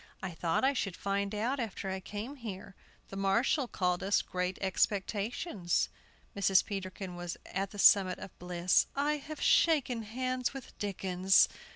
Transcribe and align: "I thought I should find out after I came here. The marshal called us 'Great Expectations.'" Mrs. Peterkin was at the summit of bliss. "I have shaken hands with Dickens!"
"I 0.23 0.31
thought 0.31 0.63
I 0.63 0.73
should 0.73 0.95
find 0.97 1.35
out 1.35 1.59
after 1.59 1.87
I 1.91 1.99
came 1.99 2.37
here. 2.37 2.73
The 3.09 3.15
marshal 3.15 3.67
called 3.67 4.01
us 4.01 4.23
'Great 4.23 4.57
Expectations.'" 4.59 5.89
Mrs. 6.35 6.65
Peterkin 6.65 7.15
was 7.15 7.37
at 7.45 7.69
the 7.69 7.77
summit 7.77 8.17
of 8.17 8.35
bliss. 8.39 8.87
"I 8.95 9.17
have 9.17 9.39
shaken 9.39 10.01
hands 10.01 10.55
with 10.55 10.75
Dickens!" 10.79 11.47